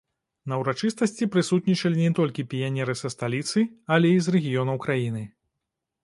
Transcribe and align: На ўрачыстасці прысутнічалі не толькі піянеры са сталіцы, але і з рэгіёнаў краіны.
На 0.51 0.55
ўрачыстасці 0.59 1.25
прысутнічалі 1.33 1.97
не 2.07 2.13
толькі 2.19 2.45
піянеры 2.53 2.95
са 3.01 3.11
сталіцы, 3.15 3.59
але 3.97 4.07
і 4.15 4.23
з 4.29 4.33
рэгіёнаў 4.37 4.81
краіны. 4.87 5.23